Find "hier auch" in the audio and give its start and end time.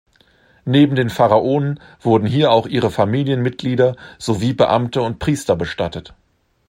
2.25-2.65